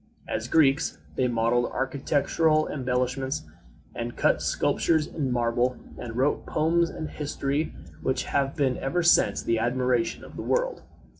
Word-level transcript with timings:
As 0.27 0.47
Greeks, 0.47 0.97
they 1.15 1.27
modeled 1.27 1.71
architectural 1.71 2.67
embellishments, 2.67 3.43
and 3.93 4.17
cut 4.17 4.41
sculptures 4.41 5.05
in 5.05 5.31
marble, 5.31 5.77
and 5.95 6.15
wrote 6.17 6.47
poems 6.47 6.89
and 6.89 7.07
history, 7.07 7.75
which 8.01 8.23
have 8.23 8.55
been 8.55 8.77
ever 8.79 9.03
since 9.03 9.43
the 9.43 9.59
admiration 9.59 10.23
of 10.23 10.35
the 10.37 10.41
world. 10.41 10.81